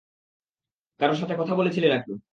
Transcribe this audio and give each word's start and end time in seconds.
কারো 0.99 1.13
সাথে 1.15 1.33
কথা 1.37 1.53
বলছিলে 1.55 1.87
নাকি? 1.89 2.11